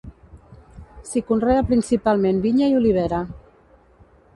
[1.11, 3.25] S'hi conrea principalment vinya i olivera.